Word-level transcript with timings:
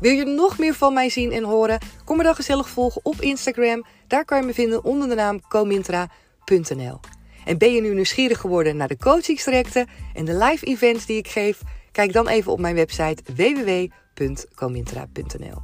Wil 0.00 0.12
je 0.12 0.24
nog 0.24 0.58
meer 0.58 0.74
van 0.74 0.94
mij 0.94 1.08
zien 1.08 1.32
en 1.32 1.44
horen? 1.44 1.78
Kom 2.04 2.16
me 2.16 2.22
dan 2.22 2.34
gezellig 2.34 2.68
volgen 2.68 3.00
op 3.04 3.20
Instagram. 3.20 3.84
Daar 4.06 4.24
kan 4.24 4.40
je 4.40 4.46
me 4.46 4.54
vinden 4.54 4.84
onder 4.84 5.08
de 5.08 5.14
naam 5.14 5.40
comintra.nl. 5.48 7.00
En 7.44 7.58
ben 7.58 7.72
je 7.72 7.80
nu 7.80 7.94
nieuwsgierig 7.94 8.38
geworden 8.38 8.76
naar 8.76 8.88
de 8.88 8.96
coachingstrajecten 8.96 9.86
en 10.14 10.24
de 10.24 10.36
live 10.36 10.66
events 10.66 11.06
die 11.06 11.16
ik 11.16 11.28
geef? 11.28 11.60
Kijk 11.92 12.12
dan 12.12 12.28
even 12.28 12.52
op 12.52 12.60
mijn 12.60 12.74
website 12.74 13.22
www.comintra.nl. 13.34 15.62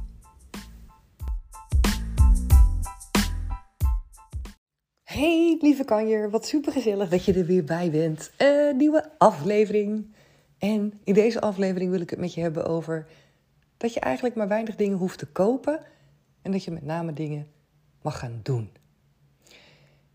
Hey 5.03 5.57
lieve 5.61 5.83
kanjer, 5.83 6.29
wat 6.29 6.45
super 6.45 6.71
gezellig 6.71 7.09
dat 7.09 7.25
je 7.25 7.33
er 7.33 7.45
weer 7.45 7.63
bij 7.63 7.91
bent. 7.91 8.31
Een 8.37 8.77
nieuwe 8.77 9.11
aflevering. 9.17 10.15
En 10.57 10.99
in 11.03 11.13
deze 11.13 11.41
aflevering 11.41 11.91
wil 11.91 12.01
ik 12.01 12.09
het 12.09 12.19
met 12.19 12.33
je 12.33 12.41
hebben 12.41 12.65
over 12.65 13.07
dat 13.77 13.93
je 13.93 13.99
eigenlijk 13.99 14.35
maar 14.35 14.47
weinig 14.47 14.75
dingen 14.75 14.97
hoeft 14.97 15.19
te 15.19 15.25
kopen 15.25 15.79
en 16.41 16.51
dat 16.51 16.63
je 16.63 16.71
met 16.71 16.85
name 16.85 17.13
dingen 17.13 17.47
mag 18.01 18.19
gaan 18.19 18.39
doen. 18.43 18.69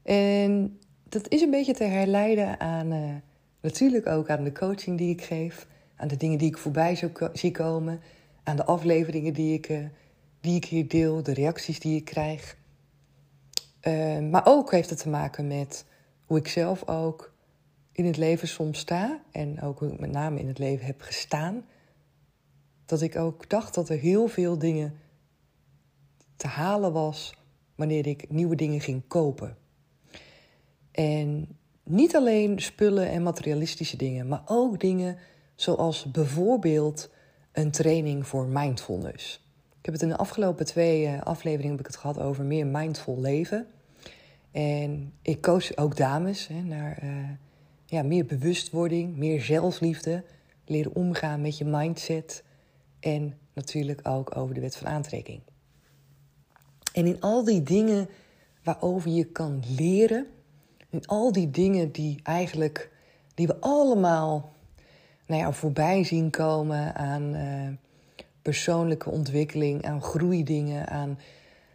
En 0.02 0.78
dat 1.08 1.28
is 1.28 1.40
een 1.40 1.50
beetje 1.50 1.74
te 1.74 1.84
herleiden 1.84 2.60
aan, 2.60 2.92
uh, 2.92 3.14
natuurlijk 3.60 4.06
ook 4.06 4.28
aan 4.28 4.44
de 4.44 4.52
coaching 4.52 4.98
die 4.98 5.10
ik 5.10 5.22
geef, 5.22 5.66
aan 5.96 6.08
de 6.08 6.16
dingen 6.16 6.38
die 6.38 6.48
ik 6.48 6.58
voorbij 6.58 6.94
zo 6.94 7.10
zie 7.32 7.50
komen, 7.50 8.00
aan 8.42 8.56
de 8.56 8.64
afleveringen 8.64 9.34
die 9.34 9.54
ik, 9.54 9.68
uh, 9.68 9.86
die 10.40 10.56
ik 10.56 10.64
hier 10.64 10.88
deel, 10.88 11.22
de 11.22 11.34
reacties 11.34 11.80
die 11.80 11.96
ik 11.96 12.04
krijg. 12.04 12.56
Uh, 13.88 14.18
maar 14.18 14.42
ook 14.44 14.70
heeft 14.70 14.90
het 14.90 14.98
te 14.98 15.08
maken 15.08 15.46
met 15.46 15.84
hoe 16.26 16.38
ik 16.38 16.48
zelf 16.48 16.88
ook 16.88 17.32
in 17.92 18.06
het 18.06 18.16
leven 18.16 18.48
soms 18.48 18.78
sta 18.78 19.20
en 19.30 19.62
ook 19.62 19.78
hoe 19.78 19.92
ik 19.92 20.00
met 20.00 20.10
name 20.10 20.38
in 20.38 20.48
het 20.48 20.58
leven 20.58 20.86
heb 20.86 21.00
gestaan 21.00 21.64
dat 22.92 23.00
ik 23.00 23.16
ook 23.16 23.48
dacht 23.48 23.74
dat 23.74 23.88
er 23.88 23.98
heel 23.98 24.28
veel 24.28 24.58
dingen 24.58 24.94
te 26.36 26.46
halen 26.46 26.92
was 26.92 27.34
wanneer 27.74 28.06
ik 28.06 28.30
nieuwe 28.30 28.56
dingen 28.56 28.80
ging 28.80 29.02
kopen. 29.06 29.56
En 30.90 31.48
niet 31.82 32.16
alleen 32.16 32.60
spullen 32.60 33.08
en 33.08 33.22
materialistische 33.22 33.96
dingen, 33.96 34.28
maar 34.28 34.42
ook 34.46 34.80
dingen 34.80 35.16
zoals 35.54 36.10
bijvoorbeeld 36.10 37.10
een 37.52 37.70
training 37.70 38.26
voor 38.26 38.46
mindfulness. 38.46 39.46
Ik 39.78 39.84
heb 39.84 39.94
het 39.94 40.02
in 40.02 40.08
de 40.08 40.16
afgelopen 40.16 40.66
twee 40.66 41.06
eh, 41.06 41.22
afleveringen 41.22 41.70
heb 41.70 41.80
ik 41.80 41.86
het 41.86 41.96
gehad 41.96 42.18
over 42.18 42.44
meer 42.44 42.66
mindful 42.66 43.20
leven. 43.20 43.66
En 44.50 45.12
ik 45.22 45.42
coach 45.42 45.76
ook 45.76 45.96
dames 45.96 46.48
hè, 46.48 46.62
naar 46.62 46.98
uh, 47.04 47.10
ja, 47.86 48.02
meer 48.02 48.26
bewustwording, 48.26 49.16
meer 49.16 49.40
zelfliefde, 49.40 50.24
leren 50.64 50.94
omgaan 50.94 51.40
met 51.40 51.58
je 51.58 51.64
mindset, 51.64 52.42
en 53.02 53.38
natuurlijk 53.52 54.08
ook 54.08 54.36
over 54.36 54.54
de 54.54 54.60
wet 54.60 54.76
van 54.76 54.86
aantrekking. 54.86 55.40
En 56.92 57.06
in 57.06 57.20
al 57.20 57.44
die 57.44 57.62
dingen 57.62 58.08
waarover 58.62 59.10
je 59.10 59.24
kan 59.24 59.62
leren, 59.76 60.26
in 60.90 61.06
al 61.06 61.32
die 61.32 61.50
dingen 61.50 61.92
die 61.92 62.20
eigenlijk, 62.22 62.90
die 63.34 63.46
we 63.46 63.60
allemaal 63.60 64.52
nou 65.26 65.40
ja, 65.40 65.52
voorbij 65.52 66.04
zien 66.04 66.30
komen 66.30 66.94
aan 66.94 67.34
uh, 67.34 67.68
persoonlijke 68.42 69.10
ontwikkeling, 69.10 69.84
aan 69.84 70.02
groeidingen, 70.02 70.88
aan, 70.88 71.18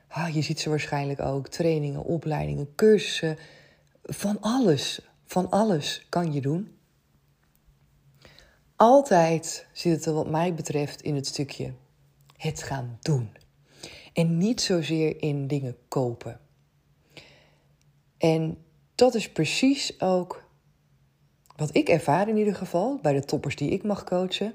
ah, 0.07 0.33
je 0.33 0.41
ziet 0.41 0.59
ze 0.59 0.69
waarschijnlijk 0.69 1.21
ook, 1.21 1.47
trainingen, 1.47 2.03
opleidingen, 2.03 2.75
cursussen, 2.75 3.37
van 4.03 4.37
alles, 4.41 5.01
van 5.25 5.49
alles 5.49 6.05
kan 6.09 6.33
je 6.33 6.41
doen. 6.41 6.76
Altijd 8.77 9.67
zit 9.73 9.95
het 9.95 10.05
er 10.05 10.13
wat 10.13 10.29
mij 10.29 10.53
betreft 10.53 11.01
in 11.01 11.15
het 11.15 11.27
stukje 11.27 11.73
het 12.35 12.63
gaan 12.63 12.97
doen. 13.01 13.29
En 14.13 14.37
niet 14.37 14.61
zozeer 14.61 15.21
in 15.21 15.47
dingen 15.47 15.77
kopen. 15.87 16.39
En 18.17 18.57
dat 18.95 19.15
is 19.15 19.31
precies 19.31 20.01
ook 20.01 20.43
wat 21.55 21.75
ik 21.75 21.89
ervaar 21.89 22.27
in 22.27 22.37
ieder 22.37 22.55
geval 22.55 22.99
bij 23.01 23.13
de 23.13 23.25
toppers 23.25 23.55
die 23.55 23.69
ik 23.69 23.83
mag 23.83 24.03
coachen. 24.03 24.53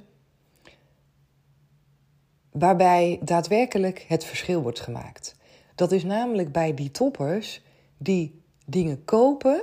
Waarbij 2.51 3.21
daadwerkelijk 3.23 4.05
het 4.09 4.25
verschil 4.25 4.63
wordt 4.63 4.81
gemaakt. 4.81 5.35
Dat 5.75 5.93
is 5.93 6.05
namelijk 6.05 6.53
bij 6.53 6.75
die 6.75 6.91
toppers 6.91 7.63
die 7.99 8.43
dingen 8.67 9.05
kopen, 9.05 9.63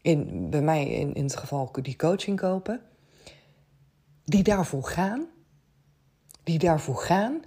in, 0.00 0.50
bij 0.50 0.62
mij 0.62 0.88
in, 0.88 1.14
in 1.14 1.24
het 1.24 1.36
geval 1.36 1.70
die 1.82 1.96
coaching 1.96 2.40
kopen, 2.40 2.80
die 4.24 4.42
daarvoor 4.42 4.84
gaan, 4.84 5.26
die 6.42 6.58
daarvoor 6.58 6.96
gaan 6.96 7.42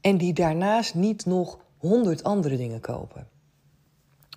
en 0.00 0.18
die 0.18 0.32
daarnaast 0.32 0.94
niet 0.94 1.26
nog 1.26 1.58
honderd 1.78 2.24
andere 2.24 2.56
dingen 2.56 2.80
kopen. 2.80 3.28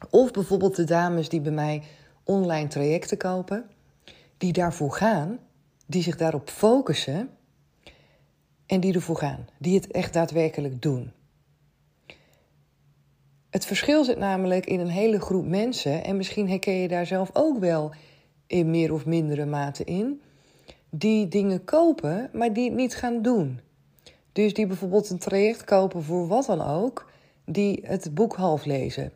Of 0.10 0.32
bijvoorbeeld 0.32 0.76
de 0.76 0.84
dames 0.84 1.30
die 1.30 1.42
bij 1.42 1.52
mij 1.52 1.84
online 2.24 2.68
trajecten 2.68 3.18
kopen, 3.18 3.70
die 4.38 4.54
daarvoor 4.54 4.92
gaan, 4.92 5.40
die 5.86 6.04
zich 6.04 6.18
daarop 6.18 6.50
focussen 6.50 7.30
en 8.66 8.80
die 8.80 8.94
ervoor 8.94 9.18
gaan, 9.18 9.48
die 9.58 9.76
het 9.76 9.92
echt 9.92 10.14
daadwerkelijk 10.14 10.82
doen. 10.82 11.12
Het 13.50 13.66
verschil 13.66 14.04
zit 14.04 14.18
namelijk 14.18 14.66
in 14.66 14.80
een 14.80 14.88
hele 14.88 15.20
groep 15.20 15.46
mensen, 15.46 16.04
en 16.04 16.18
misschien 16.18 16.50
herken 16.50 16.74
je 16.74 16.88
daar 16.88 17.06
zelf 17.06 17.30
ook 17.34 17.60
wel 17.60 17.92
in 18.48 18.70
meer 18.70 18.94
of 18.94 19.06
mindere 19.06 19.46
mate 19.46 19.84
in, 19.84 20.22
die 20.90 21.28
dingen 21.28 21.64
kopen, 21.64 22.30
maar 22.34 22.54
die 22.54 22.66
het 22.66 22.74
niet 22.74 22.96
gaan 22.96 23.22
doen. 23.22 23.60
Dus 24.32 24.54
die 24.54 24.68
bijvoorbeeld 24.68 25.10
een 25.10 25.20
traject 25.20 25.64
kopen 25.64 26.04
voor 26.04 26.28
wat 26.28 26.46
dan 26.46 26.62
ook, 26.62 27.12
die 27.46 27.80
het 27.84 28.14
boek 28.14 28.36
half 28.36 28.66
lezen, 28.66 29.12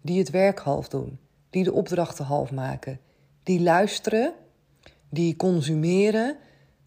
die 0.00 0.18
het 0.18 0.30
werk 0.30 0.58
half 0.58 0.88
doen, 0.88 1.18
die 1.50 1.64
de 1.64 1.72
opdrachten 1.72 2.24
half 2.24 2.52
maken, 2.52 3.00
die 3.42 3.60
luisteren, 3.60 4.32
die 5.10 5.36
consumeren, 5.36 6.36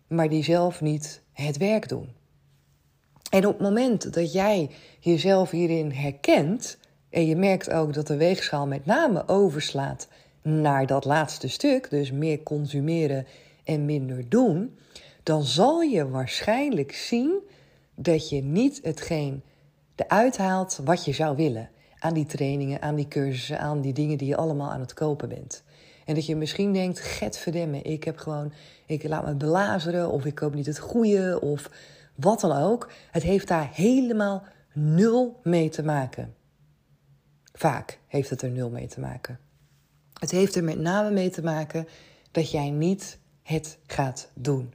maar 0.07 0.29
die 0.29 0.43
zelf 0.43 0.81
niet 0.81 1.21
het 1.31 1.57
werk 1.57 1.89
doen. 1.89 2.09
En 3.29 3.45
op 3.45 3.53
het 3.53 3.61
moment 3.61 4.13
dat 4.13 4.33
jij 4.33 4.69
jezelf 4.99 5.51
hierin 5.51 5.91
herkent 5.91 6.77
en 7.09 7.25
je 7.25 7.35
merkt 7.35 7.71
ook 7.71 7.93
dat 7.93 8.07
de 8.07 8.17
weegschaal 8.17 8.67
met 8.67 8.85
name 8.85 9.27
overslaat 9.27 10.07
naar 10.41 10.85
dat 10.85 11.05
laatste 11.05 11.47
stuk, 11.47 11.89
dus 11.89 12.11
meer 12.11 12.43
consumeren 12.43 13.25
en 13.69 13.85
minder 13.85 14.29
doen, 14.29 14.77
dan 15.23 15.43
zal 15.43 15.81
je 15.81 16.09
waarschijnlijk 16.09 16.91
zien 16.91 17.39
dat 17.95 18.29
je 18.29 18.43
niet 18.43 18.79
hetgeen 18.83 19.43
eruit 19.95 20.37
haalt 20.37 20.79
wat 20.83 21.05
je 21.05 21.13
zou 21.13 21.35
willen. 21.35 21.69
Aan 21.99 22.13
die 22.13 22.25
trainingen, 22.25 22.81
aan 22.81 22.95
die 22.95 23.07
cursussen, 23.07 23.59
aan 23.59 23.81
die 23.81 23.93
dingen 23.93 24.17
die 24.17 24.27
je 24.27 24.35
allemaal 24.35 24.71
aan 24.71 24.79
het 24.79 24.93
kopen 24.93 25.29
bent. 25.29 25.63
En 26.05 26.15
dat 26.15 26.25
je 26.25 26.35
misschien 26.35 26.73
denkt, 26.73 26.99
get 26.99 27.45
ik 27.83 28.03
heb 28.03 28.17
gewoon, 28.17 28.53
ik 28.85 29.03
laat 29.03 29.25
me 29.25 29.35
belazeren 29.35 30.11
of 30.11 30.25
ik 30.25 30.35
koop 30.35 30.53
niet 30.53 30.65
het 30.65 30.79
goede 30.79 31.39
of 31.41 31.69
wat 32.15 32.39
dan 32.39 32.51
ook. 32.51 32.91
Het 33.11 33.23
heeft 33.23 33.47
daar 33.47 33.69
helemaal 33.73 34.43
nul 34.73 35.39
mee 35.43 35.69
te 35.69 35.83
maken. 35.83 36.33
Vaak 37.53 37.99
heeft 38.07 38.29
het 38.29 38.41
er 38.41 38.49
nul 38.49 38.69
mee 38.69 38.87
te 38.87 38.99
maken. 38.99 39.39
Het 40.13 40.31
heeft 40.31 40.55
er 40.55 40.63
met 40.63 40.79
name 40.79 41.11
mee 41.11 41.29
te 41.29 41.43
maken 41.43 41.87
dat 42.31 42.51
jij 42.51 42.69
niet 42.69 43.19
het 43.49 43.77
gaat 43.87 44.29
doen. 44.33 44.73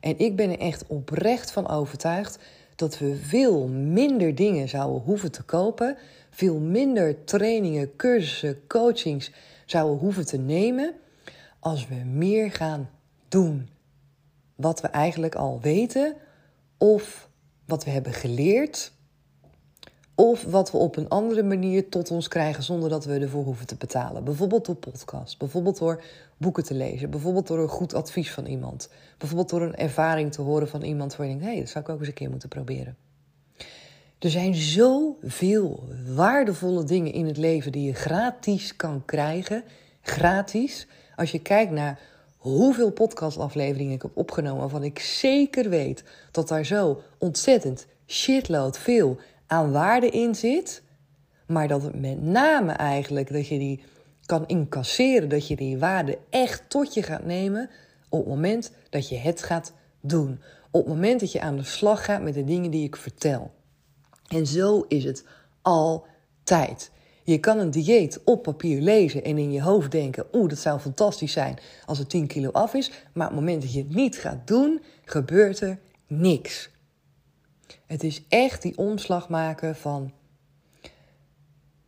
En 0.00 0.18
ik 0.18 0.36
ben 0.36 0.50
er 0.50 0.58
echt 0.58 0.86
oprecht 0.86 1.50
van 1.50 1.68
overtuigd 1.68 2.38
dat 2.76 2.98
we 2.98 3.16
veel 3.16 3.68
minder 3.68 4.34
dingen 4.34 4.68
zouden 4.68 5.02
hoeven 5.02 5.32
te 5.32 5.42
kopen, 5.42 5.96
veel 6.30 6.58
minder 6.58 7.24
trainingen, 7.24 7.96
cursussen, 7.96 8.66
coachings 8.66 9.30
zouden 9.66 9.98
hoeven 9.98 10.26
te 10.26 10.38
nemen 10.38 10.94
als 11.58 11.88
we 11.88 11.94
meer 11.94 12.50
gaan 12.52 12.90
doen 13.28 13.68
wat 14.54 14.80
we 14.80 14.88
eigenlijk 14.88 15.34
al 15.34 15.60
weten 15.60 16.16
of 16.78 17.28
wat 17.66 17.84
we 17.84 17.90
hebben 17.90 18.12
geleerd 18.12 18.92
of 20.14 20.44
wat 20.44 20.70
we 20.70 20.76
op 20.76 20.96
een 20.96 21.08
andere 21.08 21.42
manier 21.42 21.88
tot 21.88 22.10
ons 22.10 22.28
krijgen 22.28 22.62
zonder 22.62 22.88
dat 22.88 23.04
we 23.04 23.18
ervoor 23.18 23.44
hoeven 23.44 23.66
te 23.66 23.76
betalen. 23.76 24.24
Bijvoorbeeld 24.24 24.66
door 24.66 24.74
podcast, 24.74 25.38
bijvoorbeeld 25.38 25.78
door 25.78 26.02
boeken 26.36 26.64
te 26.64 26.74
lezen, 26.74 27.10
bijvoorbeeld 27.10 27.46
door 27.46 27.58
een 27.58 27.68
goed 27.68 27.94
advies 27.94 28.32
van 28.32 28.46
iemand, 28.46 28.88
bijvoorbeeld 29.18 29.50
door 29.50 29.62
een 29.62 29.76
ervaring 29.76 30.32
te 30.32 30.42
horen 30.42 30.68
van 30.68 30.82
iemand 30.82 31.16
waar 31.16 31.26
je 31.26 31.32
denkt: 31.32 31.46
hé, 31.46 31.52
hey, 31.52 31.60
dat 31.60 31.70
zou 31.70 31.84
ik 31.84 31.90
ook 31.90 31.98
eens 31.98 32.08
een 32.08 32.14
keer 32.14 32.30
moeten 32.30 32.48
proberen. 32.48 32.96
Er 34.18 34.30
zijn 34.30 34.54
zoveel 34.54 35.88
waardevolle 36.14 36.84
dingen 36.84 37.12
in 37.12 37.26
het 37.26 37.36
leven 37.36 37.72
die 37.72 37.86
je 37.86 37.94
gratis 37.94 38.76
kan 38.76 39.02
krijgen. 39.04 39.64
Gratis. 40.02 40.86
Als 41.16 41.30
je 41.30 41.38
kijkt 41.38 41.72
naar 41.72 42.00
hoeveel 42.36 42.90
podcastafleveringen 42.90 43.94
ik 43.94 44.02
heb 44.02 44.16
opgenomen, 44.16 44.60
waarvan 44.60 44.84
ik 44.84 44.98
zeker 44.98 45.68
weet 45.68 46.04
dat 46.30 46.48
daar 46.48 46.64
zo 46.64 47.00
ontzettend 47.18 47.86
shitload 48.06 48.78
veel 48.78 49.18
aan 49.54 49.72
waarde 49.72 50.08
in 50.08 50.34
zit. 50.34 50.82
Maar 51.46 51.68
dat 51.68 51.82
het 51.82 52.00
met 52.00 52.22
name 52.22 52.72
eigenlijk 52.72 53.32
dat 53.32 53.48
je 53.48 53.58
die 53.58 53.82
kan 54.26 54.46
incasseren, 54.46 55.28
dat 55.28 55.48
je 55.48 55.56
die 55.56 55.78
waarde 55.78 56.18
echt 56.30 56.62
tot 56.68 56.94
je 56.94 57.02
gaat 57.02 57.24
nemen 57.24 57.70
op 58.08 58.20
het 58.20 58.28
moment 58.28 58.72
dat 58.90 59.08
je 59.08 59.16
het 59.16 59.42
gaat 59.42 59.72
doen. 60.00 60.40
Op 60.70 60.84
het 60.84 60.94
moment 60.94 61.20
dat 61.20 61.32
je 61.32 61.40
aan 61.40 61.56
de 61.56 61.64
slag 61.64 62.04
gaat 62.04 62.22
met 62.22 62.34
de 62.34 62.44
dingen 62.44 62.70
die 62.70 62.84
ik 62.84 62.96
vertel. 62.96 63.50
En 64.28 64.46
zo 64.46 64.84
is 64.88 65.04
het 65.04 65.24
altijd. 65.62 66.90
Je 67.24 67.38
kan 67.38 67.58
een 67.58 67.70
dieet 67.70 68.20
op 68.24 68.42
papier 68.42 68.80
lezen 68.80 69.24
en 69.24 69.38
in 69.38 69.52
je 69.52 69.62
hoofd 69.62 69.90
denken: 69.90 70.26
oeh, 70.32 70.48
dat 70.48 70.58
zou 70.58 70.80
fantastisch 70.80 71.32
zijn 71.32 71.58
als 71.86 71.98
het 71.98 72.10
10 72.10 72.26
kilo 72.26 72.50
af 72.50 72.74
is. 72.74 72.90
Maar 73.12 73.26
op 73.26 73.32
het 73.32 73.40
moment 73.40 73.62
dat 73.62 73.72
je 73.72 73.78
het 73.78 73.94
niet 73.94 74.16
gaat 74.16 74.46
doen, 74.46 74.82
gebeurt 75.04 75.60
er 75.60 75.78
niks. 76.06 76.72
Het 77.86 78.02
is 78.02 78.22
echt 78.28 78.62
die 78.62 78.78
omslag 78.78 79.28
maken 79.28 79.76
van 79.76 80.12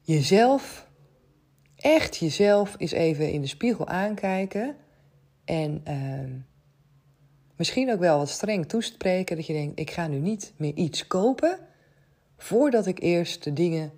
jezelf, 0.00 0.86
echt 1.76 2.16
jezelf 2.16 2.74
eens 2.78 2.92
even 2.92 3.32
in 3.32 3.40
de 3.40 3.46
spiegel 3.46 3.86
aankijken. 3.86 4.76
En 5.44 5.82
uh, 5.88 6.40
misschien 7.56 7.92
ook 7.92 7.98
wel 7.98 8.18
wat 8.18 8.28
streng 8.28 8.68
toespreken. 8.68 9.36
Dat 9.36 9.46
je 9.46 9.52
denkt: 9.52 9.78
ik 9.78 9.90
ga 9.90 10.06
nu 10.06 10.18
niet 10.18 10.52
meer 10.56 10.74
iets 10.74 11.06
kopen 11.06 11.58
voordat 12.36 12.86
ik 12.86 13.00
eerst 13.00 13.44
de 13.44 13.52
dingen 13.52 13.92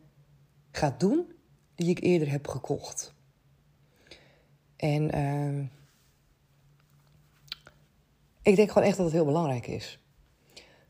ga 0.70 0.94
doen 0.98 1.32
die 1.74 1.88
ik 1.88 2.00
eerder 2.00 2.30
heb 2.30 2.48
gekocht. 2.48 3.14
En 4.76 5.16
uh, 5.16 5.64
ik 8.42 8.56
denk 8.56 8.70
gewoon 8.70 8.88
echt 8.88 8.96
dat 8.96 9.06
het 9.06 9.14
heel 9.14 9.24
belangrijk 9.24 9.66
is. 9.66 9.98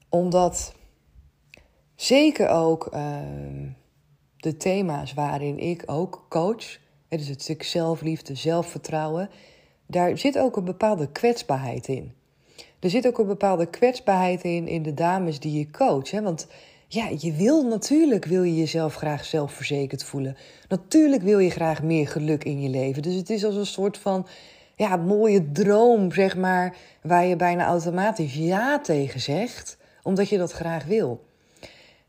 Omdat 0.08 0.74
zeker 2.00 2.48
ook 2.48 2.88
uh, 2.94 3.16
de 4.36 4.56
thema's 4.56 5.14
waarin 5.14 5.58
ik 5.58 5.82
ook 5.86 6.26
coach, 6.28 6.78
het 7.08 7.20
is 7.20 7.28
het 7.28 7.42
stuk 7.42 7.62
zelfliefde, 7.62 8.34
zelfvertrouwen, 8.34 9.30
daar 9.86 10.18
zit 10.18 10.38
ook 10.38 10.56
een 10.56 10.64
bepaalde 10.64 11.12
kwetsbaarheid 11.12 11.88
in. 11.88 12.12
Er 12.80 12.90
zit 12.90 13.06
ook 13.06 13.18
een 13.18 13.26
bepaalde 13.26 13.66
kwetsbaarheid 13.66 14.42
in 14.42 14.68
in 14.68 14.82
de 14.82 14.94
dames 14.94 15.40
die 15.40 15.58
je 15.58 15.70
coach. 15.70 16.10
Hè? 16.10 16.22
Want 16.22 16.46
ja, 16.88 17.08
je 17.18 17.32
wil 17.32 17.64
natuurlijk 17.64 18.24
wil 18.24 18.42
je 18.42 18.56
jezelf 18.56 18.94
graag 18.94 19.24
zelfverzekerd 19.24 20.04
voelen. 20.04 20.36
Natuurlijk 20.68 21.22
wil 21.22 21.38
je 21.38 21.50
graag 21.50 21.82
meer 21.82 22.08
geluk 22.08 22.44
in 22.44 22.60
je 22.60 22.68
leven. 22.68 23.02
Dus 23.02 23.14
het 23.14 23.30
is 23.30 23.44
als 23.44 23.54
een 23.54 23.66
soort 23.66 23.98
van 23.98 24.26
ja, 24.76 24.96
mooie 24.96 25.52
droom, 25.52 26.12
zeg 26.12 26.36
maar, 26.36 26.76
waar 27.02 27.26
je 27.26 27.36
bijna 27.36 27.66
automatisch 27.66 28.34
ja 28.34 28.80
tegen 28.80 29.20
zegt, 29.20 29.76
omdat 30.02 30.28
je 30.28 30.38
dat 30.38 30.52
graag 30.52 30.84
wil. 30.84 31.26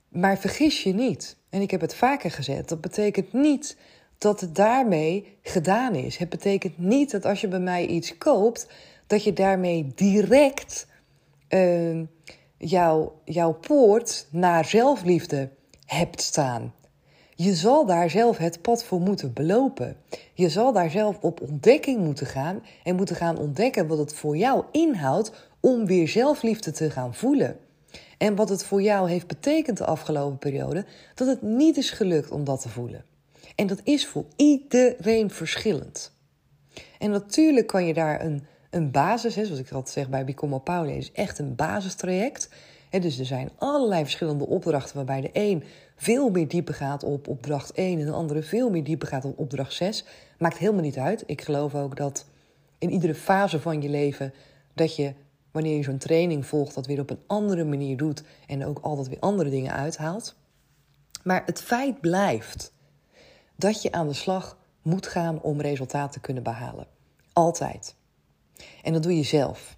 Maar 0.09 0.37
vergis 0.37 0.83
je 0.83 0.93
niet, 0.93 1.35
en 1.49 1.61
ik 1.61 1.71
heb 1.71 1.81
het 1.81 1.95
vaker 1.95 2.31
gezet, 2.31 2.69
dat 2.69 2.81
betekent 2.81 3.33
niet 3.33 3.77
dat 4.17 4.41
het 4.41 4.55
daarmee 4.55 5.37
gedaan 5.41 5.95
is. 5.95 6.17
Het 6.17 6.29
betekent 6.29 6.77
niet 6.77 7.11
dat 7.11 7.25
als 7.25 7.41
je 7.41 7.47
bij 7.47 7.59
mij 7.59 7.85
iets 7.85 8.17
koopt, 8.17 8.67
dat 9.07 9.23
je 9.23 9.33
daarmee 9.33 9.91
direct. 9.95 10.87
Jouw, 12.57 13.19
jouw 13.25 13.53
poort 13.53 14.27
naar 14.31 14.65
zelfliefde 14.65 15.49
hebt 15.85 16.21
staan. 16.21 16.73
Je 17.35 17.55
zal 17.55 17.85
daar 17.85 18.09
zelf 18.09 18.37
het 18.37 18.61
pad 18.61 18.83
voor 18.83 18.99
moeten 18.99 19.33
belopen. 19.33 19.97
Je 20.33 20.49
zal 20.49 20.73
daar 20.73 20.89
zelf 20.89 21.17
op 21.21 21.41
ontdekking 21.41 21.99
moeten 21.99 22.27
gaan 22.27 22.63
en 22.83 22.95
moeten 22.95 23.15
gaan 23.15 23.37
ontdekken 23.37 23.87
wat 23.87 23.97
het 23.97 24.13
voor 24.13 24.37
jou 24.37 24.63
inhoudt 24.71 25.31
om 25.59 25.85
weer 25.85 26.07
zelfliefde 26.07 26.71
te 26.71 26.89
gaan 26.89 27.13
voelen. 27.13 27.57
En 28.17 28.35
wat 28.35 28.49
het 28.49 28.63
voor 28.63 28.81
jou 28.81 29.09
heeft 29.09 29.27
betekend 29.27 29.77
de 29.77 29.85
afgelopen 29.85 30.37
periode, 30.37 30.85
dat 31.15 31.27
het 31.27 31.41
niet 31.41 31.77
is 31.77 31.89
gelukt 31.89 32.31
om 32.31 32.43
dat 32.43 32.61
te 32.61 32.69
voelen. 32.69 33.05
En 33.55 33.67
dat 33.67 33.81
is 33.83 34.07
voor 34.07 34.25
iedereen 34.35 35.29
verschillend. 35.29 36.11
En 36.99 37.11
natuurlijk 37.11 37.67
kan 37.67 37.85
je 37.85 37.93
daar 37.93 38.21
een 38.21 38.43
een 38.69 38.91
basis, 38.91 39.35
hè, 39.35 39.45
zoals 39.45 39.59
ik 39.59 39.71
altijd 39.71 39.93
zeg 39.93 40.09
bij 40.09 40.25
Become 40.25 40.59
Pauli, 40.59 40.97
is 40.97 41.11
echt 41.11 41.39
een 41.39 41.55
basistraject. 41.55 42.49
Dus 42.89 43.19
er 43.19 43.25
zijn 43.25 43.49
allerlei 43.57 44.03
verschillende 44.03 44.47
opdrachten 44.47 44.95
waarbij 44.95 45.21
de 45.21 45.29
een 45.33 45.63
veel 45.95 46.29
meer 46.29 46.47
dieper 46.47 46.73
gaat 46.73 47.03
op 47.03 47.27
opdracht 47.27 47.71
1 47.71 47.99
en 47.99 48.05
de 48.05 48.11
andere 48.11 48.41
veel 48.43 48.69
meer 48.69 48.83
dieper 48.83 49.07
gaat 49.07 49.25
op 49.25 49.39
opdracht 49.39 49.73
6. 49.73 50.05
Maakt 50.37 50.57
helemaal 50.57 50.81
niet 50.81 50.97
uit. 50.97 51.23
Ik 51.25 51.41
geloof 51.41 51.75
ook 51.75 51.95
dat 51.95 52.25
in 52.77 52.91
iedere 52.91 53.15
fase 53.15 53.59
van 53.59 53.81
je 53.81 53.89
leven 53.89 54.33
dat 54.73 54.95
je, 54.95 55.13
wanneer 55.51 55.75
je 55.75 55.83
zo'n 55.83 55.97
training 55.97 56.45
volgt, 56.45 56.75
dat 56.75 56.85
weer 56.85 56.99
op 56.99 57.09
een 57.09 57.23
andere 57.27 57.63
manier 57.63 57.97
doet 57.97 58.23
en 58.47 58.65
ook 58.65 58.79
altijd 58.79 59.07
weer 59.07 59.19
andere 59.19 59.49
dingen 59.49 59.73
uithaalt. 59.73 60.35
Maar 61.23 61.43
het 61.45 61.61
feit 61.61 62.01
blijft 62.01 62.73
dat 63.55 63.81
je 63.81 63.91
aan 63.91 64.07
de 64.07 64.13
slag 64.13 64.57
moet 64.81 65.07
gaan 65.07 65.41
om 65.41 65.61
resultaten 65.61 66.11
te 66.11 66.19
kunnen 66.19 66.43
behalen. 66.43 66.87
Altijd. 67.33 67.95
En 68.83 68.93
dat 68.93 69.03
doe 69.03 69.15
je 69.15 69.23
zelf. 69.23 69.77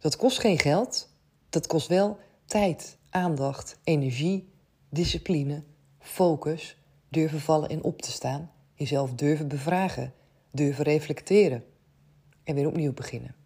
Dat 0.00 0.16
kost 0.16 0.38
geen 0.38 0.58
geld, 0.58 1.08
dat 1.48 1.66
kost 1.66 1.88
wel 1.88 2.18
tijd, 2.44 2.98
aandacht, 3.10 3.78
energie, 3.84 4.52
discipline, 4.88 5.62
focus, 5.98 6.78
durven 7.08 7.40
vallen 7.40 7.68
en 7.68 7.82
op 7.82 8.02
te 8.02 8.10
staan, 8.10 8.50
jezelf 8.74 9.14
durven 9.14 9.48
bevragen, 9.48 10.12
durven 10.50 10.84
reflecteren 10.84 11.64
en 12.44 12.54
weer 12.54 12.66
opnieuw 12.66 12.92
beginnen. 12.92 13.37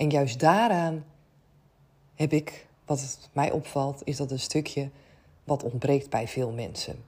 En 0.00 0.10
juist 0.10 0.40
daaraan 0.40 1.04
heb 2.14 2.32
ik, 2.32 2.66
wat 2.84 3.28
mij 3.32 3.50
opvalt, 3.50 4.00
is 4.04 4.16
dat 4.16 4.30
een 4.30 4.38
stukje 4.38 4.90
wat 5.44 5.62
ontbreekt 5.62 6.10
bij 6.10 6.28
veel 6.28 6.50
mensen. 6.50 7.04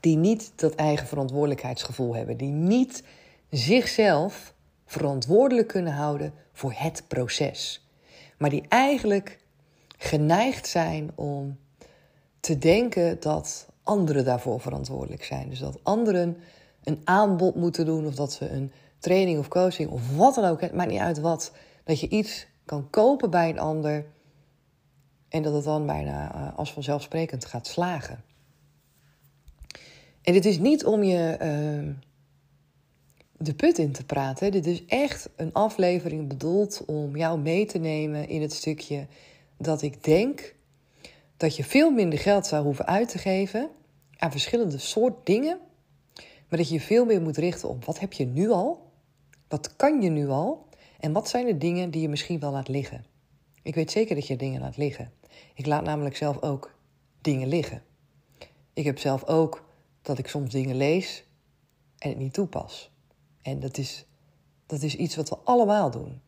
Die 0.00 0.16
niet 0.16 0.52
dat 0.54 0.74
eigen 0.74 1.06
verantwoordelijkheidsgevoel 1.06 2.14
hebben, 2.14 2.36
die 2.36 2.50
niet 2.50 3.02
zichzelf 3.50 4.54
verantwoordelijk 4.86 5.68
kunnen 5.68 5.92
houden 5.92 6.32
voor 6.52 6.72
het 6.76 7.04
proces. 7.08 7.88
Maar 8.36 8.50
die 8.50 8.64
eigenlijk 8.68 9.38
geneigd 9.96 10.66
zijn 10.66 11.10
om 11.14 11.58
te 12.40 12.58
denken 12.58 13.20
dat 13.20 13.68
anderen 13.82 14.24
daarvoor 14.24 14.60
verantwoordelijk 14.60 15.24
zijn. 15.24 15.48
Dus 15.48 15.58
dat 15.58 15.78
anderen 15.82 16.36
een 16.84 17.00
aanbod 17.04 17.54
moeten 17.54 17.86
doen 17.86 18.06
of 18.06 18.14
dat 18.14 18.32
ze 18.32 18.50
een 18.50 18.72
training 18.98 19.38
of 19.38 19.48
coaching 19.48 19.90
of 19.90 20.16
wat 20.16 20.34
dan 20.34 20.44
ook, 20.44 20.60
het 20.60 20.74
maakt 20.74 20.90
niet 20.90 21.00
uit 21.00 21.20
wat, 21.20 21.52
dat 21.88 22.00
je 22.00 22.08
iets 22.08 22.46
kan 22.64 22.90
kopen 22.90 23.30
bij 23.30 23.48
een 23.48 23.58
ander 23.58 24.06
en 25.28 25.42
dat 25.42 25.54
het 25.54 25.64
dan 25.64 25.86
bijna 25.86 26.34
eh, 26.34 26.58
als 26.58 26.72
vanzelfsprekend 26.72 27.44
gaat 27.44 27.66
slagen. 27.66 28.24
En 30.22 30.32
dit 30.32 30.44
is 30.44 30.58
niet 30.58 30.84
om 30.84 31.02
je 31.02 31.38
uh, 31.42 31.94
de 33.36 33.54
put 33.54 33.78
in 33.78 33.92
te 33.92 34.04
praten. 34.04 34.50
Dit 34.50 34.66
is 34.66 34.84
echt 34.84 35.28
een 35.36 35.52
aflevering 35.52 36.28
bedoeld 36.28 36.84
om 36.86 37.16
jou 37.16 37.38
mee 37.38 37.66
te 37.66 37.78
nemen 37.78 38.28
in 38.28 38.42
het 38.42 38.52
stukje 38.52 39.06
dat 39.56 39.82
ik 39.82 40.04
denk 40.04 40.54
dat 41.36 41.56
je 41.56 41.64
veel 41.64 41.90
minder 41.90 42.18
geld 42.18 42.46
zou 42.46 42.64
hoeven 42.64 42.86
uit 42.86 43.08
te 43.08 43.18
geven 43.18 43.68
aan 44.16 44.30
verschillende 44.30 44.78
soort 44.78 45.26
dingen, 45.26 45.58
maar 46.48 46.58
dat 46.58 46.68
je 46.68 46.80
veel 46.80 47.04
meer 47.04 47.22
moet 47.22 47.36
richten 47.36 47.68
op 47.68 47.84
wat 47.84 47.98
heb 47.98 48.12
je 48.12 48.26
nu 48.26 48.50
al, 48.50 48.90
wat 49.48 49.76
kan 49.76 50.02
je 50.02 50.10
nu 50.10 50.28
al 50.28 50.67
en 50.98 51.12
wat 51.12 51.28
zijn 51.28 51.46
de 51.46 51.58
dingen 51.58 51.90
die 51.90 52.00
je 52.00 52.08
misschien 52.08 52.40
wel 52.40 52.52
laat 52.52 52.68
liggen. 52.68 53.04
Ik 53.62 53.74
weet 53.74 53.90
zeker 53.90 54.14
dat 54.14 54.26
je 54.26 54.36
dingen 54.36 54.60
laat 54.60 54.76
liggen. 54.76 55.12
Ik 55.54 55.66
laat 55.66 55.84
namelijk 55.84 56.16
zelf 56.16 56.42
ook 56.42 56.74
dingen 57.20 57.48
liggen. 57.48 57.82
Ik 58.72 58.84
heb 58.84 58.98
zelf 58.98 59.24
ook 59.24 59.64
dat 60.02 60.18
ik 60.18 60.28
soms 60.28 60.50
dingen 60.50 60.76
lees 60.76 61.24
en 61.98 62.08
het 62.08 62.18
niet 62.18 62.32
toepas. 62.32 62.90
En 63.42 63.60
dat 63.60 63.78
is, 63.78 64.06
dat 64.66 64.82
is 64.82 64.96
iets 64.96 65.16
wat 65.16 65.28
we 65.28 65.36
allemaal 65.44 65.90
doen. 65.90 66.20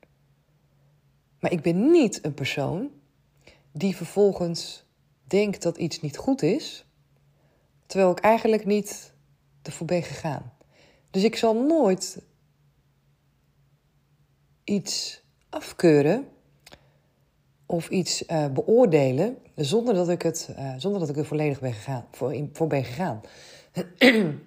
Maar 1.40 1.52
ik 1.52 1.62
ben 1.62 1.90
niet 1.90 2.24
een 2.24 2.34
persoon 2.34 2.90
die 3.72 3.96
vervolgens 3.96 4.84
denkt 5.24 5.62
dat 5.62 5.76
iets 5.76 6.00
niet 6.00 6.16
goed 6.16 6.42
is, 6.42 6.84
terwijl 7.86 8.10
ik 8.10 8.18
eigenlijk 8.18 8.66
niet 8.66 9.12
ervoor 9.62 9.86
ben 9.86 10.02
gegaan. 10.02 10.52
Dus 11.10 11.24
ik 11.24 11.36
zal 11.36 11.54
nooit 11.54 12.22
iets 14.70 15.22
afkeuren 15.48 16.26
of 17.66 17.88
iets 17.88 18.26
uh, 18.26 18.46
beoordelen 18.46 19.36
zonder 19.54 19.94
dat 19.94 20.08
ik, 20.08 20.22
het, 20.22 20.48
uh, 20.58 20.74
zonder 20.76 21.00
dat 21.00 21.08
ik 21.08 21.16
er 21.16 21.24
volledig 21.24 21.60
ben 21.60 21.72
gegaan, 21.72 22.06
voor, 22.10 22.34
in, 22.34 22.50
voor 22.52 22.66
ben 22.66 22.84
gegaan. 22.84 23.20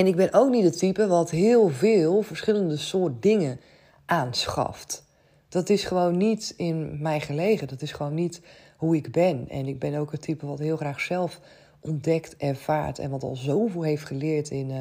en 0.00 0.06
ik 0.06 0.16
ben 0.16 0.32
ook 0.32 0.50
niet 0.50 0.64
het 0.64 0.78
type 0.78 1.06
wat 1.06 1.30
heel 1.30 1.68
veel 1.68 2.22
verschillende 2.22 2.76
soort 2.76 3.22
dingen 3.22 3.60
aanschaft. 4.06 5.04
Dat 5.48 5.68
is 5.68 5.84
gewoon 5.84 6.16
niet 6.16 6.54
in 6.56 7.02
mij 7.02 7.20
gelegen. 7.20 7.68
Dat 7.68 7.82
is 7.82 7.92
gewoon 7.92 8.14
niet 8.14 8.40
hoe 8.76 8.96
ik 8.96 9.12
ben. 9.12 9.48
En 9.48 9.66
ik 9.66 9.78
ben 9.78 9.94
ook 9.94 10.12
het 10.12 10.22
type 10.22 10.46
wat 10.46 10.58
heel 10.58 10.76
graag 10.76 11.00
zelf 11.00 11.40
ontdekt, 11.80 12.36
ervaart 12.36 12.98
en 12.98 13.10
wat 13.10 13.22
al 13.22 13.36
zoveel 13.36 13.82
heeft 13.82 14.04
geleerd 14.04 14.50
in, 14.50 14.70
uh, 14.70 14.80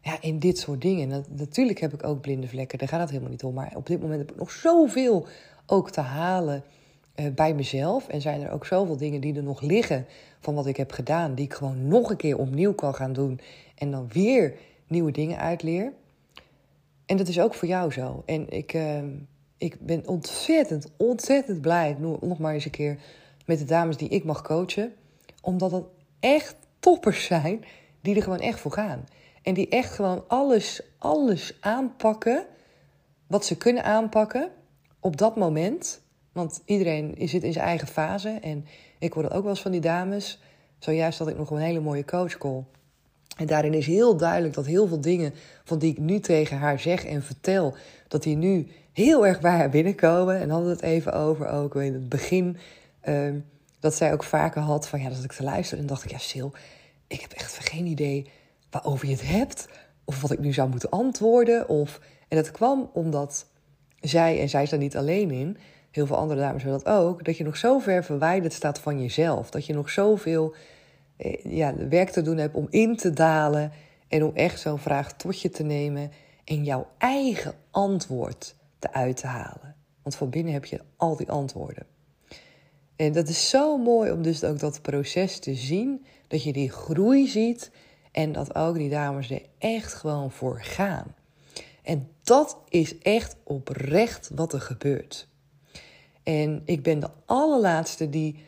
ja, 0.00 0.16
in 0.20 0.38
dit 0.38 0.58
soort 0.58 0.80
dingen. 0.80 1.24
natuurlijk 1.28 1.80
heb 1.80 1.94
ik 1.94 2.04
ook 2.04 2.20
blinde 2.20 2.48
vlekken, 2.48 2.78
daar 2.78 2.88
gaat 2.88 3.00
het 3.00 3.10
helemaal 3.10 3.30
niet 3.30 3.44
om. 3.44 3.54
Maar 3.54 3.72
op 3.76 3.86
dit 3.86 4.00
moment 4.00 4.20
heb 4.20 4.30
ik 4.30 4.36
nog 4.36 4.50
zoveel 4.50 5.26
ook 5.66 5.90
te 5.90 6.00
halen 6.00 6.64
uh, 7.16 7.26
bij 7.34 7.54
mezelf. 7.54 8.08
En 8.08 8.20
zijn 8.20 8.42
er 8.42 8.50
ook 8.50 8.66
zoveel 8.66 8.96
dingen 8.96 9.20
die 9.20 9.36
er 9.36 9.42
nog 9.42 9.60
liggen 9.60 10.06
van 10.40 10.54
wat 10.54 10.66
ik 10.66 10.76
heb 10.76 10.90
gedaan, 10.90 11.34
die 11.34 11.44
ik 11.44 11.54
gewoon 11.54 11.88
nog 11.88 12.10
een 12.10 12.16
keer 12.16 12.38
opnieuw 12.38 12.74
kan 12.74 12.94
gaan 12.94 13.12
doen. 13.12 13.40
En 13.74 13.90
dan 13.90 14.08
weer 14.12 14.54
nieuwe 14.86 15.10
dingen 15.10 15.38
uitleer. 15.38 15.92
En 17.06 17.16
dat 17.16 17.28
is 17.28 17.40
ook 17.40 17.54
voor 17.54 17.68
jou 17.68 17.92
zo. 17.92 18.22
En 18.26 18.50
ik, 18.50 18.74
uh, 18.74 19.02
ik 19.58 19.76
ben 19.80 20.06
ontzettend, 20.06 20.90
ontzettend 20.96 21.60
blij, 21.60 21.96
nog 22.20 22.38
maar 22.38 22.54
eens 22.54 22.64
een 22.64 22.70
keer, 22.70 22.98
met 23.46 23.58
de 23.58 23.64
dames 23.64 23.96
die 23.96 24.08
ik 24.08 24.24
mag 24.24 24.42
coachen. 24.42 24.92
Omdat 25.42 25.70
het 25.70 25.84
echt 26.20 26.56
toppers 26.78 27.24
zijn 27.24 27.64
die 28.00 28.16
er 28.16 28.22
gewoon 28.22 28.40
echt 28.40 28.60
voor 28.60 28.72
gaan. 28.72 29.04
En 29.42 29.54
die 29.54 29.68
echt 29.68 29.94
gewoon 29.94 30.24
alles, 30.28 30.82
alles 30.98 31.56
aanpakken 31.60 32.46
wat 33.26 33.44
ze 33.44 33.56
kunnen 33.56 33.84
aanpakken 33.84 34.50
op 35.00 35.16
dat 35.16 35.36
moment. 35.36 36.00
Want 36.32 36.62
iedereen 36.64 37.14
zit 37.18 37.42
in 37.42 37.52
zijn 37.52 37.64
eigen 37.64 37.88
fase. 37.88 38.28
En 38.28 38.66
ik 38.98 39.12
hoor 39.12 39.22
dat 39.22 39.32
ook 39.32 39.42
wel 39.42 39.50
eens 39.50 39.62
van 39.62 39.70
die 39.70 39.80
dames. 39.80 40.40
Zojuist 40.78 41.18
had 41.18 41.28
ik 41.28 41.36
nog 41.36 41.50
een 41.50 41.58
hele 41.58 41.80
mooie 41.80 42.04
coachcall. 42.04 42.64
En 43.36 43.46
daarin 43.46 43.74
is 43.74 43.86
heel 43.86 44.16
duidelijk 44.16 44.54
dat 44.54 44.66
heel 44.66 44.86
veel 44.86 45.00
dingen 45.00 45.34
van 45.64 45.78
die 45.78 45.90
ik 45.90 45.98
nu 45.98 46.20
tegen 46.20 46.58
haar 46.58 46.80
zeg 46.80 47.04
en 47.04 47.22
vertel, 47.22 47.74
dat 48.08 48.22
die 48.22 48.36
nu 48.36 48.66
heel 48.92 49.26
erg 49.26 49.40
bij 49.40 49.56
haar 49.56 49.70
binnenkomen. 49.70 50.40
En 50.40 50.50
hadden 50.50 50.70
het 50.70 50.82
even 50.82 51.12
over 51.12 51.48
ook 51.48 51.74
in 51.74 51.92
het 51.92 52.08
begin. 52.08 52.56
Ehm, 53.00 53.38
dat 53.80 53.94
zij 53.94 54.12
ook 54.12 54.24
vaker 54.24 54.62
had 54.62 54.88
van 54.88 55.00
ja, 55.00 55.08
dat 55.08 55.24
ik 55.24 55.32
te 55.32 55.42
luisteren. 55.42 55.82
En 55.82 55.88
dacht 55.88 56.04
ik, 56.04 56.10
ja, 56.10 56.18
Sil, 56.30 56.50
ik 57.06 57.20
heb 57.20 57.32
echt 57.32 57.58
geen 57.68 57.86
idee 57.86 58.30
waarover 58.70 59.06
je 59.06 59.12
het 59.12 59.26
hebt. 59.26 59.68
Of 60.04 60.20
wat 60.20 60.30
ik 60.30 60.38
nu 60.38 60.52
zou 60.52 60.68
moeten 60.68 60.90
antwoorden. 60.90 61.68
Of... 61.68 62.00
En 62.28 62.36
dat 62.36 62.50
kwam 62.50 62.90
omdat 62.92 63.46
zij, 64.00 64.40
en 64.40 64.48
zij 64.48 64.62
is 64.62 64.70
daar 64.70 64.78
niet 64.78 64.96
alleen 64.96 65.30
in, 65.30 65.56
heel 65.90 66.06
veel 66.06 66.16
andere 66.16 66.40
dames 66.40 66.62
hebben 66.62 66.82
dat 66.84 66.94
ook, 66.94 67.24
dat 67.24 67.36
je 67.36 67.44
nog 67.44 67.56
zo 67.56 67.78
ver 67.78 68.04
verwijderd 68.04 68.52
staat 68.52 68.80
van 68.80 69.00
jezelf. 69.00 69.50
Dat 69.50 69.66
je 69.66 69.74
nog 69.74 69.90
zoveel 69.90 70.54
eh, 71.16 71.44
ja, 71.44 71.74
werk 71.88 72.10
te 72.10 72.22
doen 72.22 72.36
hebt 72.36 72.54
om 72.54 72.66
in 72.70 72.96
te 72.96 73.10
dalen 73.10 73.72
en 74.08 74.24
om 74.24 74.30
echt 74.34 74.60
zo'n 74.60 74.78
vraag 74.78 75.12
tot 75.12 75.40
je 75.40 75.50
te 75.50 75.62
nemen 75.62 76.10
en 76.44 76.64
jouw 76.64 76.86
eigen 76.98 77.54
antwoord 77.70 78.54
te 78.78 78.92
uit 78.92 79.16
te 79.16 79.26
halen. 79.26 79.76
Want 80.02 80.16
van 80.16 80.30
binnen 80.30 80.52
heb 80.52 80.64
je 80.64 80.80
al 80.96 81.16
die 81.16 81.30
antwoorden. 81.30 81.86
En 82.96 83.12
dat 83.12 83.28
is 83.28 83.48
zo 83.48 83.76
mooi 83.76 84.10
om 84.10 84.22
dus 84.22 84.44
ook 84.44 84.58
dat 84.58 84.82
proces 84.82 85.38
te 85.38 85.54
zien, 85.54 86.04
dat 86.26 86.42
je 86.42 86.52
die 86.52 86.70
groei 86.70 87.28
ziet 87.28 87.70
en 88.18 88.32
dat 88.32 88.54
ook 88.54 88.74
die 88.74 88.90
dames 88.90 89.30
er 89.30 89.42
echt 89.58 89.94
gewoon 89.94 90.30
voor 90.30 90.60
gaan. 90.62 91.14
En 91.82 92.08
dat 92.22 92.58
is 92.68 92.98
echt 92.98 93.36
oprecht 93.44 94.30
wat 94.34 94.52
er 94.52 94.60
gebeurt. 94.60 95.28
En 96.22 96.62
ik 96.64 96.82
ben 96.82 97.00
de 97.00 97.10
allerlaatste 97.26 98.10
die, 98.10 98.44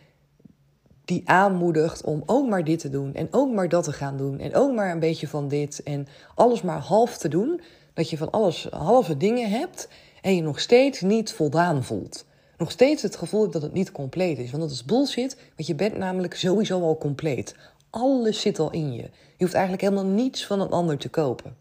die 1.04 1.22
aanmoedigt 1.24 2.04
om 2.04 2.22
ook 2.26 2.48
maar 2.48 2.64
dit 2.64 2.78
te 2.78 2.90
doen 2.90 3.14
en 3.14 3.28
ook 3.30 3.52
maar 3.52 3.68
dat 3.68 3.84
te 3.84 3.92
gaan 3.92 4.16
doen 4.16 4.38
en 4.38 4.54
ook 4.54 4.74
maar 4.74 4.90
een 4.90 4.98
beetje 4.98 5.28
van 5.28 5.48
dit 5.48 5.82
en 5.82 6.06
alles 6.34 6.62
maar 6.62 6.80
half 6.80 7.18
te 7.18 7.28
doen. 7.28 7.60
Dat 7.94 8.10
je 8.10 8.16
van 8.16 8.30
alles 8.30 8.68
halve 8.70 9.16
dingen 9.16 9.50
hebt 9.50 9.88
en 10.22 10.36
je 10.36 10.42
nog 10.42 10.60
steeds 10.60 11.00
niet 11.00 11.32
voldaan 11.32 11.84
voelt. 11.84 12.26
Nog 12.58 12.70
steeds 12.70 13.02
het 13.02 13.16
gevoel 13.16 13.40
hebt 13.40 13.52
dat 13.52 13.62
het 13.62 13.72
niet 13.72 13.92
compleet 13.92 14.38
is. 14.38 14.50
Want 14.50 14.62
dat 14.62 14.72
is 14.72 14.84
bullshit, 14.84 15.36
want 15.56 15.68
je 15.68 15.74
bent 15.74 15.96
namelijk 15.96 16.34
sowieso 16.34 16.80
al 16.80 16.98
compleet. 16.98 17.54
Alles 17.90 18.40
zit 18.40 18.58
al 18.58 18.70
in 18.70 18.92
je. 18.92 19.02
Je 19.02 19.44
hoeft 19.44 19.52
eigenlijk 19.52 19.82
helemaal 19.82 20.12
niets 20.12 20.46
van 20.46 20.60
een 20.60 20.70
ander 20.70 20.98
te 20.98 21.08
kopen. 21.08 21.56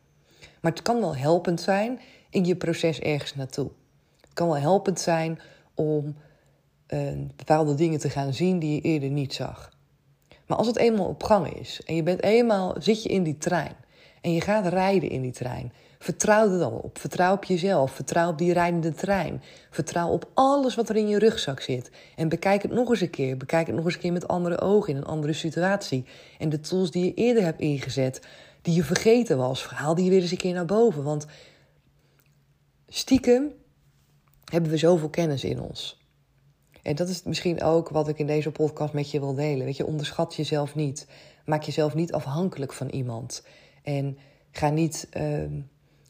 Maar 0.62 0.71
het 0.71 0.81
kan 0.81 1.00
wel 1.00 1.15
helpend 1.15 1.62
zijn 1.62 2.00
in 2.29 2.45
je 2.45 2.55
proces 2.55 3.00
ergens 3.00 3.36
naartoe. 3.36 3.69
Het 4.21 4.33
kan 4.33 4.48
wel 4.48 4.57
helpend 4.57 5.00
zijn 5.00 5.39
om 5.74 6.15
uh, 6.88 7.12
bepaalde 7.36 7.75
dingen 7.75 8.00
te 8.00 8.09
gaan 8.09 8.33
zien 8.33 8.59
die 8.59 8.75
je 8.75 8.81
eerder 8.81 9.09
niet 9.09 9.33
zag. 9.33 9.77
Maar 10.45 10.57
als 10.57 10.67
het 10.67 10.77
eenmaal 10.77 11.05
op 11.05 11.24
gang 11.24 11.59
is 11.59 11.81
en 11.86 11.95
je 11.95 12.03
bent 12.03 12.24
eenmaal, 12.24 12.75
zit 12.79 13.03
je 13.03 13.09
in 13.09 13.24
die 13.24 13.38
trein 13.38 13.75
en 14.21 14.33
je 14.33 14.41
gaat 14.41 14.67
rijden 14.67 15.09
in 15.09 15.21
die 15.21 15.31
trein, 15.31 15.74
vertrouw 16.00 16.51
er 16.51 16.60
dan 16.60 16.74
op. 16.74 16.98
Vertrouw 16.98 17.34
op 17.34 17.44
jezelf. 17.44 17.91
Vertrouw 17.91 18.29
op 18.29 18.38
die 18.38 18.53
rijdende 18.53 18.94
trein. 18.94 19.41
Vertrouw 19.70 20.10
op 20.10 20.29
alles 20.34 20.75
wat 20.75 20.89
er 20.89 20.96
in 20.96 21.08
je 21.08 21.20
rugzak 21.20 21.60
zit. 21.60 21.91
En 22.15 22.29
bekijk 22.29 22.62
het 22.62 22.72
nog 22.72 22.89
eens 22.89 23.01
een 23.01 23.10
keer. 23.10 23.38
Bekijk 23.38 23.68
het 23.68 23.75
nog 23.75 23.86
eens 23.86 23.94
een 23.94 24.00
keer 24.00 24.12
met 24.12 24.27
andere 24.27 24.60
ogen 24.60 24.94
in 24.94 24.98
een 24.98 25.06
andere 25.06 25.34
situatie. 25.34 26.06
En 26.38 26.50
de 26.50 26.60
tools 26.60 26.91
die 26.91 27.06
je 27.06 27.13
eerder 27.13 27.44
hebt 27.44 27.60
ingezet, 27.60 28.22
die 28.62 28.75
je 28.75 28.84
vergeten 28.84 29.38
was, 29.38 29.65
haal 29.65 29.96
die 29.96 30.10
weer 30.10 30.22
eens 30.22 30.32
een 30.32 30.38
keer 30.38 30.53
naar 30.53 30.65
boven. 30.65 31.03
Want 31.03 31.25
stiekem 32.88 33.51
hebben 34.46 34.72
we 34.72 34.77
zoveel 34.77 35.10
kennis 35.10 35.44
in 35.44 35.62
ons. 35.62 35.98
En 36.82 36.96
dat 36.96 37.10
is 37.10 37.24
misschien 37.24 37.62
ook 37.62 37.89
wat 37.89 38.08
ik 38.08 38.20
in 38.20 38.27
deze 38.27 38.51
podcast 38.51 38.94
met 38.94 39.12
je 39.12 39.20
wil 39.20 39.34
delen. 39.34 39.65
Weet 39.65 39.77
je, 39.77 39.86
onderschat 39.86 40.36
jezelf 40.36 40.75
niet. 40.75 41.08
Maak 41.46 41.63
jezelf 41.63 41.96
niet 41.96 42.13
afhankelijk 42.13 42.74
van 42.74 42.89
iemand. 42.89 43.44
En 43.84 44.18
ga 44.51 44.70
niet 44.70 45.08
uh, 45.18 45.44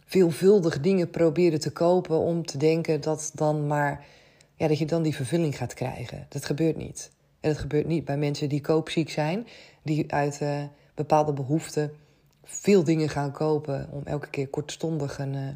veelvuldig 0.10 0.80
dingen 0.80 1.10
proberen 1.10 1.60
te 1.60 1.72
kopen 1.72 2.20
om 2.20 2.46
te 2.46 2.58
denken 2.58 3.02
dat, 3.02 3.32
dan 3.34 3.68
maar, 3.68 4.06
ja, 4.56 4.68
dat 4.68 4.78
je 4.78 4.86
dan 4.86 5.04
die 5.04 5.16
vervulling 5.16 5.58
gaat 5.58 5.74
krijgen. 5.74 6.26
Dat 6.30 6.46
gebeurt 6.46 6.78
niet. 6.78 7.12
En 7.40 7.50
dat 7.50 7.60
gebeurt 7.60 7.88
niet 7.88 8.06
bij 8.06 8.18
mensen 8.18 8.50
die 8.50 8.62
koopziek 8.62 9.10
zijn, 9.10 9.48
die 9.84 10.14
uit 10.14 10.40
uh, 10.42 10.64
bepaalde 10.96 11.34
behoeften 11.34 11.92
veel 12.44 12.84
dingen 12.84 13.10
gaan 13.10 13.32
kopen 13.32 13.90
om 13.92 14.02
elke 14.04 14.30
keer 14.30 14.48
kortstondig 14.48 15.20
een, 15.20 15.34
uh, 15.34 15.48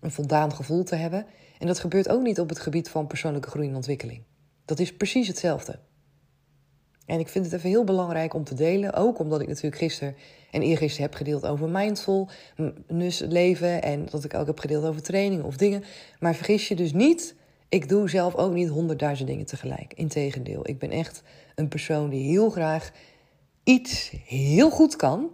een 0.00 0.10
voldaan 0.10 0.52
gevoel 0.52 0.84
te 0.84 0.96
hebben. 0.96 1.26
En 1.58 1.66
dat 1.66 1.78
gebeurt 1.78 2.08
ook 2.08 2.22
niet 2.22 2.40
op 2.40 2.48
het 2.48 2.58
gebied 2.58 2.88
van 2.88 3.06
persoonlijke 3.06 3.50
groei 3.50 3.68
en 3.68 3.74
ontwikkeling. 3.74 4.22
Dat 4.64 4.78
is 4.78 4.96
precies 4.96 5.28
hetzelfde. 5.28 5.78
En 7.06 7.18
ik 7.18 7.28
vind 7.28 7.44
het 7.44 7.54
even 7.54 7.68
heel 7.68 7.84
belangrijk 7.84 8.34
om 8.34 8.44
te 8.44 8.54
delen, 8.54 8.94
ook 8.94 9.18
omdat 9.18 9.40
ik 9.40 9.48
natuurlijk 9.48 9.76
gisteren 9.76 10.16
en 10.50 10.62
eergisteren 10.62 11.06
heb 11.06 11.14
gedeeld 11.14 11.46
over 11.46 11.68
mindfulness 11.68 13.20
leven 13.20 13.82
en 13.82 14.06
dat 14.10 14.24
ik 14.24 14.34
ook 14.34 14.46
heb 14.46 14.58
gedeeld 14.58 14.84
over 14.84 15.02
trainingen 15.02 15.44
of 15.44 15.56
dingen. 15.56 15.84
Maar 16.20 16.34
vergis 16.34 16.68
je 16.68 16.74
dus 16.74 16.92
niet, 16.92 17.34
ik 17.68 17.88
doe 17.88 18.08
zelf 18.08 18.34
ook 18.34 18.52
niet 18.52 18.68
honderdduizend 18.68 19.28
dingen 19.28 19.46
tegelijk. 19.46 19.94
Integendeel, 19.94 20.68
ik 20.68 20.78
ben 20.78 20.90
echt 20.90 21.22
een 21.54 21.68
persoon 21.68 22.08
die 22.08 22.28
heel 22.28 22.50
graag 22.50 22.92
iets 23.64 24.12
heel 24.24 24.70
goed 24.70 24.96
kan 24.96 25.30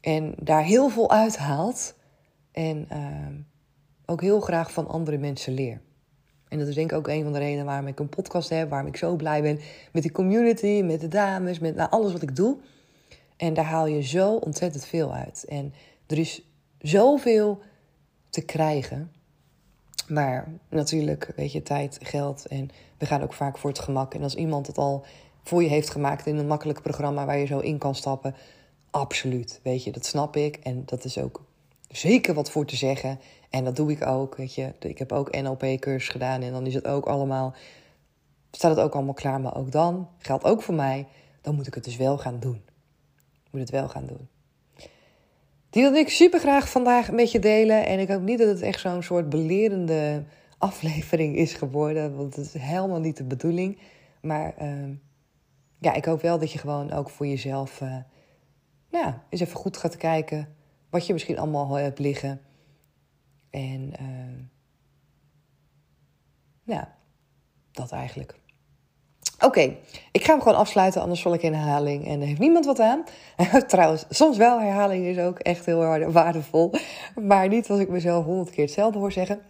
en 0.00 0.34
daar 0.42 0.64
heel 0.64 0.88
veel 0.88 1.10
uithaalt 1.10 1.94
en 2.52 2.88
uh, 2.92 3.26
ook 4.06 4.20
heel 4.20 4.40
graag 4.40 4.72
van 4.72 4.88
andere 4.88 5.18
mensen 5.18 5.52
leer. 5.52 5.80
En 6.48 6.58
dat 6.58 6.68
is 6.68 6.74
denk 6.74 6.90
ik 6.90 6.96
ook 6.96 7.08
een 7.08 7.22
van 7.22 7.32
de 7.32 7.38
redenen 7.38 7.64
waarom 7.64 7.86
ik 7.86 7.98
een 7.98 8.08
podcast 8.08 8.48
heb, 8.48 8.70
waarom 8.70 8.88
ik 8.88 8.96
zo 8.96 9.16
blij 9.16 9.42
ben 9.42 9.60
met 9.92 10.02
die 10.02 10.12
community, 10.12 10.82
met 10.84 11.00
de 11.00 11.08
dames, 11.08 11.58
met 11.58 11.74
nou, 11.74 11.90
alles 11.90 12.12
wat 12.12 12.22
ik 12.22 12.36
doe. 12.36 12.56
En 13.36 13.54
daar 13.54 13.64
haal 13.64 13.86
je 13.86 14.02
zo 14.02 14.34
ontzettend 14.34 14.84
veel 14.84 15.14
uit. 15.14 15.44
En 15.48 15.74
er 16.06 16.18
is 16.18 16.42
zoveel 16.78 17.60
te 18.30 18.40
krijgen. 18.40 19.12
Maar 20.08 20.48
natuurlijk, 20.68 21.32
weet 21.36 21.52
je, 21.52 21.62
tijd, 21.62 21.98
geld 22.02 22.46
en 22.46 22.70
we 22.98 23.06
gaan 23.06 23.22
ook 23.22 23.32
vaak 23.32 23.58
voor 23.58 23.70
het 23.70 23.78
gemak. 23.78 24.14
En 24.14 24.22
als 24.22 24.34
iemand 24.34 24.66
het 24.66 24.78
al 24.78 25.04
voor 25.42 25.62
je 25.62 25.68
heeft 25.68 25.90
gemaakt 25.90 26.26
in 26.26 26.36
een 26.36 26.46
makkelijk 26.46 26.82
programma 26.82 27.24
waar 27.24 27.38
je 27.38 27.46
zo 27.46 27.58
in 27.58 27.78
kan 27.78 27.94
stappen, 27.94 28.34
absoluut, 28.90 29.60
weet 29.62 29.84
je, 29.84 29.92
dat 29.92 30.06
snap 30.06 30.36
ik. 30.36 30.56
En 30.56 30.82
dat 30.86 31.04
is 31.04 31.18
ook 31.18 31.42
zeker 31.88 32.34
wat 32.34 32.50
voor 32.50 32.66
te 32.66 32.76
zeggen. 32.76 33.20
En 33.50 33.64
dat 33.64 33.76
doe 33.76 33.90
ik 33.90 34.06
ook, 34.06 34.36
weet 34.36 34.54
je. 34.54 34.72
Ik 34.78 34.98
heb 34.98 35.12
ook 35.12 35.40
NLP-cursus 35.40 36.08
gedaan 36.08 36.42
en 36.42 36.52
dan 36.52 36.66
is 36.66 36.74
het 36.74 36.86
ook 36.86 37.06
allemaal, 37.06 37.54
staat 38.50 38.76
het 38.76 38.84
ook 38.84 38.94
allemaal 38.94 39.14
klaar. 39.14 39.40
Maar 39.40 39.56
ook 39.56 39.72
dan, 39.72 40.08
geldt 40.18 40.44
ook 40.44 40.62
voor 40.62 40.74
mij, 40.74 41.06
dan 41.40 41.54
moet 41.54 41.66
ik 41.66 41.74
het 41.74 41.84
dus 41.84 41.96
wel 41.96 42.18
gaan 42.18 42.40
doen. 42.40 42.62
Ik 43.44 43.50
moet 43.50 43.60
het 43.60 43.70
wel 43.70 43.88
gaan 43.88 44.06
doen. 44.06 44.28
Die 45.70 45.82
wilde 45.82 45.98
ik 45.98 46.08
super 46.08 46.40
graag 46.40 46.70
vandaag 46.70 47.10
met 47.10 47.32
je 47.32 47.38
delen. 47.38 47.86
En 47.86 47.98
ik 47.98 48.08
hoop 48.08 48.22
niet 48.22 48.38
dat 48.38 48.48
het 48.48 48.60
echt 48.62 48.80
zo'n 48.80 49.02
soort 49.02 49.28
belerende 49.28 50.24
aflevering 50.58 51.36
is 51.36 51.54
geworden. 51.54 52.16
Want 52.16 52.36
het 52.36 52.46
is 52.54 52.62
helemaal 52.62 53.00
niet 53.00 53.16
de 53.16 53.24
bedoeling. 53.24 53.78
Maar 54.20 54.54
ehm, 54.56 54.94
ja, 55.78 55.94
ik 55.94 56.04
hoop 56.04 56.20
wel 56.20 56.38
dat 56.38 56.52
je 56.52 56.58
gewoon 56.58 56.92
ook 56.92 57.10
voor 57.10 57.26
jezelf 57.26 57.80
uh, 57.80 57.96
nou, 58.90 59.14
eens 59.28 59.40
even 59.40 59.56
goed 59.56 59.76
gaat 59.76 59.96
kijken. 59.96 60.56
Wat 60.90 61.06
je 61.06 61.12
misschien 61.12 61.38
allemaal 61.38 61.74
hebt 61.74 61.98
liggen. 61.98 62.40
En 63.50 63.92
uh, 64.00 64.44
ja, 66.62 66.94
dat 67.72 67.92
eigenlijk. 67.92 68.38
Oké, 69.44 69.76
ik 70.12 70.24
ga 70.24 70.32
hem 70.32 70.42
gewoon 70.42 70.58
afsluiten, 70.58 71.02
anders 71.02 71.22
val 71.22 71.34
ik 71.34 71.42
in 71.42 71.54
herhaling 71.54 72.06
en 72.06 72.20
er 72.20 72.26
heeft 72.26 72.40
niemand 72.40 72.64
wat 72.64 72.80
aan. 72.80 73.04
Trouwens, 73.66 74.04
soms 74.08 74.36
wel, 74.36 74.60
herhaling 74.60 75.04
is 75.04 75.18
ook 75.18 75.38
echt 75.38 75.66
heel 75.66 76.10
waardevol. 76.10 76.74
Maar 77.14 77.48
niet 77.48 77.70
als 77.70 77.80
ik 77.80 77.88
mezelf 77.88 78.24
honderd 78.24 78.50
keer 78.50 78.64
hetzelfde 78.64 78.98
hoor 78.98 79.12
zeggen. 79.12 79.40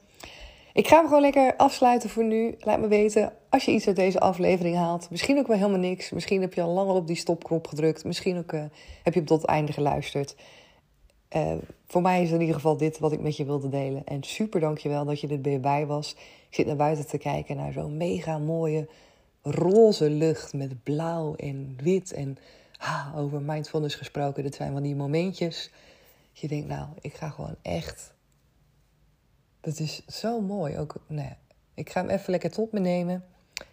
Ik 0.72 0.88
ga 0.88 0.96
hem 0.96 1.06
gewoon 1.06 1.20
lekker 1.20 1.56
afsluiten 1.56 2.10
voor 2.10 2.24
nu. 2.24 2.54
Laat 2.58 2.80
me 2.80 2.88
weten 2.88 3.32
als 3.48 3.64
je 3.64 3.72
iets 3.72 3.86
uit 3.86 3.96
deze 3.96 4.20
aflevering 4.20 4.76
haalt. 4.76 5.10
Misschien 5.10 5.38
ook 5.38 5.46
wel 5.46 5.56
helemaal 5.56 5.78
niks. 5.78 6.10
Misschien 6.10 6.40
heb 6.40 6.54
je 6.54 6.62
al 6.62 6.72
lang 6.72 6.88
al 6.88 6.96
op 6.96 7.06
die 7.06 7.16
stopknop 7.16 7.66
gedrukt. 7.66 8.04
Misschien 8.04 8.38
ook 8.38 8.52
uh, 8.52 8.62
heb 9.02 9.14
je 9.14 9.24
tot 9.24 9.40
het 9.40 9.50
einde 9.50 9.72
geluisterd. 9.72 10.34
Uh, 11.36 11.54
voor 11.86 12.02
mij 12.02 12.22
is 12.22 12.30
in 12.30 12.40
ieder 12.40 12.54
geval 12.54 12.76
dit 12.76 12.98
wat 12.98 13.12
ik 13.12 13.20
met 13.20 13.36
je 13.36 13.44
wilde 13.44 13.68
delen. 13.68 14.04
En 14.04 14.22
super 14.22 14.60
dankjewel 14.60 15.04
dat 15.04 15.20
je 15.20 15.28
er 15.28 15.40
weer 15.40 15.60
bij 15.60 15.86
was. 15.86 16.12
Ik 16.48 16.54
zit 16.54 16.66
naar 16.66 16.76
buiten 16.76 17.06
te 17.06 17.18
kijken 17.18 17.56
naar 17.56 17.72
zo'n 17.72 17.96
mega 17.96 18.38
mooie 18.38 18.88
roze 19.42 20.10
lucht 20.10 20.52
met 20.52 20.82
blauw 20.82 21.34
en 21.34 21.76
wit. 21.82 22.12
En 22.12 22.38
ah, 22.78 23.12
over 23.16 23.42
mindfulness 23.42 23.94
gesproken, 23.94 24.42
dat 24.42 24.54
zijn 24.54 24.72
van 24.72 24.82
die 24.82 24.96
momentjes. 24.96 25.70
Je 26.32 26.48
denkt, 26.48 26.68
nou, 26.68 26.88
ik 27.00 27.14
ga 27.14 27.28
gewoon 27.28 27.56
echt. 27.62 28.14
Dat 29.60 29.78
is 29.78 30.06
zo 30.06 30.40
mooi. 30.40 30.78
Ook, 30.78 30.94
nou 31.06 31.32
ik 31.74 31.90
ga 31.90 32.00
hem 32.00 32.10
even 32.10 32.30
lekker 32.30 32.50
tot 32.50 32.72
me 32.72 32.80
nemen. 32.80 33.24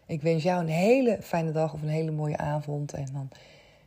Ik 0.06 0.22
wens 0.22 0.44
jou 0.44 0.62
een 0.62 0.70
hele 0.70 1.18
fijne 1.22 1.52
dag 1.52 1.74
of 1.74 1.82
een 1.82 1.88
hele 1.88 2.12
mooie 2.12 2.38
avond. 2.38 2.94
En 2.94 3.08
dan 3.14 3.30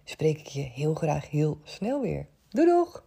spreek 0.05 0.39
ik 0.39 0.47
je 0.47 0.61
heel 0.63 0.95
graag 0.95 1.31
heel 1.31 1.59
snel 1.63 2.01
weer. 2.01 2.27
Doei 2.49 2.67
doeg! 2.67 3.07